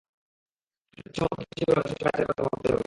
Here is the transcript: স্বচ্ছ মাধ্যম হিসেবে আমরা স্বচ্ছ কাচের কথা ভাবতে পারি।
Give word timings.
স্বচ্ছ 0.97 1.17
মাধ্যম 1.21 1.45
হিসেবে 1.51 1.71
আমরা 1.71 1.83
স্বচ্ছ 1.89 2.03
কাচের 2.03 2.25
কথা 2.29 2.41
ভাবতে 2.43 2.67
পারি। 2.67 2.79